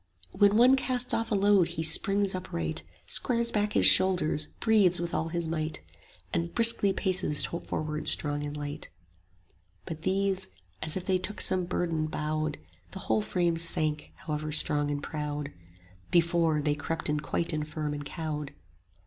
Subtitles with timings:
[0.31, 5.15] When one casts off a load he springs upright, Squares back his shoulders, breathes will
[5.15, 5.81] all his might,
[6.33, 8.89] And briskly paces forward strong and light:
[9.85, 10.47] 45 But these,
[10.81, 12.57] as if they took some burden, bowed;
[12.93, 15.51] The whole frame sank; however strong and proud
[16.09, 18.53] Before, they crept in quite infirm and cowed.